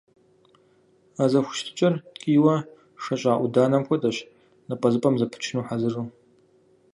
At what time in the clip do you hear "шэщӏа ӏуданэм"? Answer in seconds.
3.03-3.83